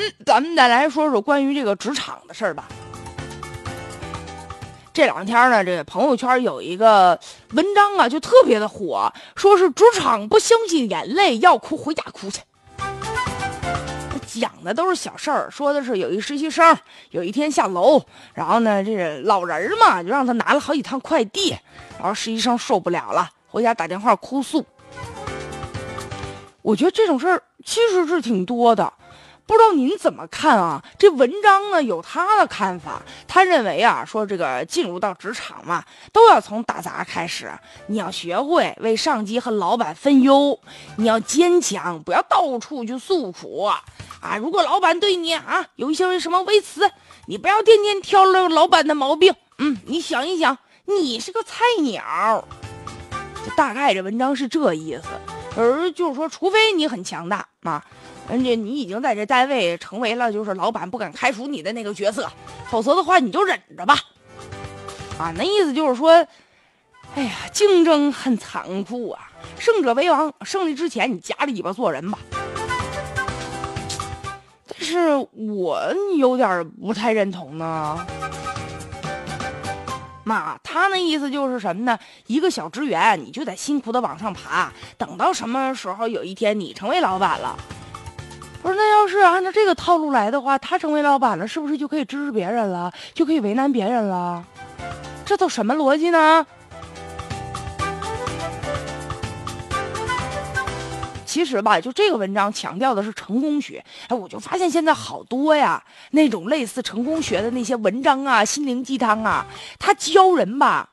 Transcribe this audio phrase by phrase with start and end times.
[0.00, 2.66] 嗯，咱们再来说说关于这个职场的事儿吧。
[4.94, 7.20] 这两天呢，这个朋友圈有一个
[7.52, 12.40] 文章啊，就特别的火，说是职场不相信眼泪，要哭回家哭去。
[14.26, 16.74] 讲的都是小事儿，说的是有一实习生
[17.10, 18.00] 有一天下楼，
[18.32, 21.50] 然后呢，这个老人嘛，就让他拿了好几趟快递，
[21.98, 24.64] 然后实习生受不了了，回家打电话哭诉。
[26.62, 28.90] 我觉得这种事儿其实是挺多的。
[29.50, 30.80] 不知道您怎么看啊？
[30.96, 37.50] 这文章呢有他的看法，他认为啊，说这个进入到职场嘛，都要从打杂开始。
[37.88, 40.56] 你要学会为上级和老板分忧，
[40.98, 43.82] 你要坚强，不要到处去诉苦啊。
[44.36, 46.88] 如果老板对你啊有一些什么微词，
[47.26, 49.34] 你不要天天挑了老板的毛病。
[49.58, 52.44] 嗯，你想一想，你是个菜鸟。
[53.44, 55.08] 就大概这文章是这意思，
[55.60, 57.84] 而就是说，除非你很强大啊。
[58.30, 62.30] 人家你已经在这单位成为了就是老板不敢开除你的那个角色，
[62.70, 63.98] 否则的话你就忍着吧。
[65.18, 66.24] 啊，那意思就是说，
[67.16, 69.28] 哎呀，竞争很残酷啊，
[69.58, 72.20] 胜者为王，胜利之前你夹着尾巴做人吧。
[74.68, 78.06] 但是我有点不太认同呢。
[80.22, 81.98] 妈，他那意思就是什么呢？
[82.28, 87.58] 一个小职员你就得辛苦的往上爬，等到什么时候有一天你成为老板了。
[89.00, 94.44] 要是按照这个套路来的话，他成为老板了，是不是就可以支持别人了，就可以为难别人了？
[95.24, 96.46] 这都什么逻辑呢？
[101.24, 103.82] 其实吧，就这个文章强调的是成功学。
[104.08, 109.46] 哎，我就发现现在好多呀，那种类似成功学的那些文章啊，心灵鸡汤啊，
[109.78, 110.86] 他教人吧，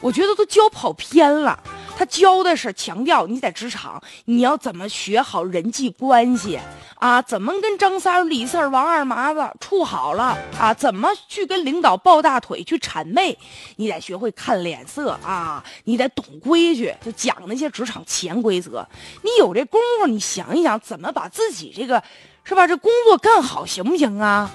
[0.00, 1.58] 我觉得都教跑偏了。
[2.00, 6.58] 他教的是强调你在职场你要怎么学好人际关系
[6.94, 13.36] 啊，怎么跟张三、李四、王二麻子处好了啊，怎么去跟领导抱大腿去谄媚，
[13.76, 18.88] 你得学会看脸色啊，你得懂规矩，就讲那些职场潜规则。
[19.20, 22.02] 你有这功夫，你想一想怎么把自己这个
[22.44, 24.50] 是吧这工作干好，行不行啊？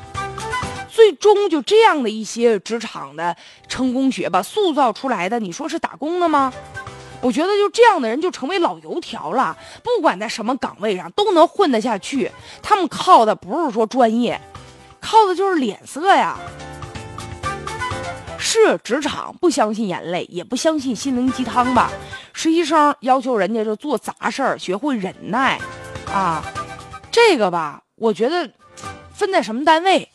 [0.90, 6.52] 最终就这样的一些职场的成功学吧，塑造出来的，你说是打工的吗？
[7.26, 12.32] 我觉得就这样的人就成为老油条了，不管在什么岗位上都能混得下去。
[12.62, 14.40] 他们靠的不是说专业，
[15.02, 16.38] 靠的就是脸色呀。
[18.38, 21.90] 是职场不相信眼泪，也不相信心灵鸡汤吧？
[22.32, 25.60] 实习生要求人家就做杂事儿，学会忍耐
[26.14, 26.44] 啊。
[27.12, 28.48] 这个吧，我觉得
[29.16, 30.08] 分在什么单位，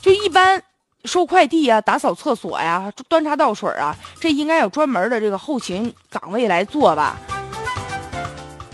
[0.00, 0.62] 就一般。
[1.04, 7.16] 收快递呀，打扫厕所呀，端茶倒水啊，这应该有专门的这个后勤岗位来做吧。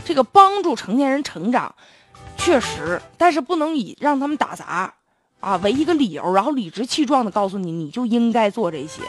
[0.04, 1.74] 这个帮助成年人成长，
[2.36, 4.92] 确实，但是不能以让他们打杂
[5.40, 9.02] 啊为一个理由，然后理直气壮的告诉你，你就应该做这些。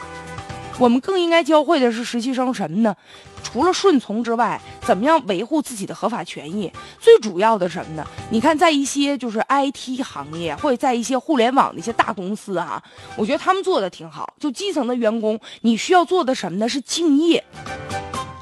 [0.78, 2.96] 我们更应该教会的是实习生什么呢？
[3.44, 6.70] 除了顺从之外，怎么样维护自己的合法权益？
[7.00, 8.06] 最主要的什么呢？
[8.30, 12.82] 你看，在一些就是 IT 行业，或者在一些互联网的一些大公司啊，
[13.16, 14.34] 我觉得他们做的挺好。
[14.40, 16.68] 就基层的员工，你需要做的什么呢？
[16.68, 17.42] 是敬业。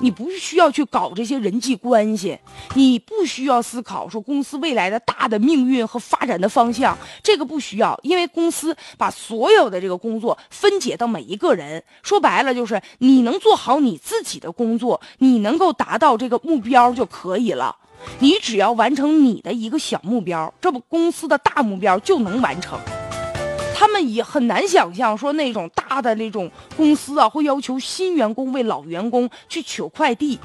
[0.04, 2.38] 你不需要去搞这些人际关系，
[2.74, 17.74] 你不需要思考说公司未来的大的命运和发展的方向，这个不需要，因为公司把所有的这个工作分解到每一个人，说白了就是你能做好你自己的工作，你能够达到这个目标就可以了，
[18.20, 22.78] 你只要完成你的一个小目标，这不公司的大目标就能完成。
[23.74, 30.40] 他们也很难想象，说那种大的那种公司啊，会要求新员工为老员工去取快递，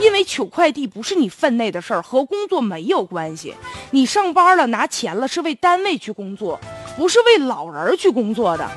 [0.00, 3.54] 因为取快递不是你分内的事儿，和工作没有关系。
[3.90, 6.60] 你上班了拿钱了，是为单位去工作，
[6.96, 8.70] 不是为老人去工作的。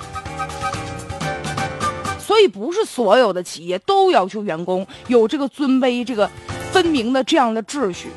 [2.19, 6.29] 所以，不是所有的企业都要求员工有这个尊卑、这个
[6.72, 8.09] 分明的这样的秩序。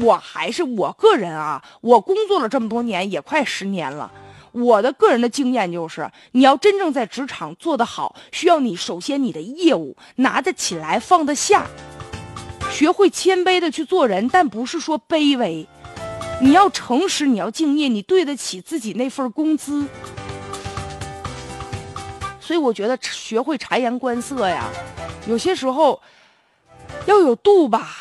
[0.00, 4.10] 我还是我个人啊，我工作了这么多年，也快十年了。
[4.52, 11.66] 我的个人的经验就是，你要真正在职场做得好，需要你首先你的业务拿得起来放得下，
[12.70, 15.66] 学会谦卑的去做人，但不是说卑微。
[16.40, 19.86] 你要诚实，你要敬业，你对得起自己那份工资。
[22.40, 24.70] 所以我觉得学会察言观色呀，
[25.26, 26.00] 有些时候
[27.06, 27.97] 要有度吧。